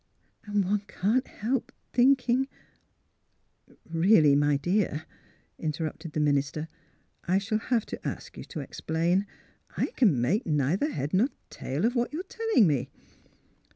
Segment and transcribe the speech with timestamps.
[0.45, 2.47] And one can't help thinking
[3.87, 5.05] "''Really, my dear,"
[5.59, 6.67] interrupted the minister,
[6.99, 9.27] *' I shall have to ask you to explain.
[9.77, 12.89] I can make neither head nor tail of what you are telling me.